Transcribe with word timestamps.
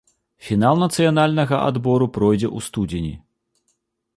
Фінал 0.45 0.75
нацыянальнага 0.83 1.55
адбору 1.73 2.07
пройдзе 2.15 2.49
ў 2.57 2.69
студзені. 2.69 3.13